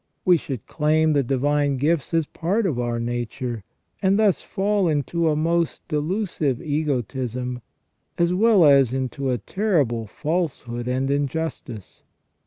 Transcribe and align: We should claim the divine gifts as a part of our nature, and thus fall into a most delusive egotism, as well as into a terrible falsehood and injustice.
We 0.25 0.35
should 0.35 0.65
claim 0.65 1.13
the 1.13 1.21
divine 1.21 1.77
gifts 1.77 2.11
as 2.11 2.25
a 2.25 2.29
part 2.29 2.65
of 2.65 2.79
our 2.79 2.99
nature, 2.99 3.63
and 4.01 4.17
thus 4.17 4.41
fall 4.41 4.87
into 4.87 5.29
a 5.29 5.35
most 5.35 5.87
delusive 5.87 6.59
egotism, 6.59 7.61
as 8.17 8.33
well 8.33 8.65
as 8.65 8.93
into 8.93 9.29
a 9.29 9.37
terrible 9.37 10.07
falsehood 10.07 10.87
and 10.87 11.11
injustice. 11.11 12.01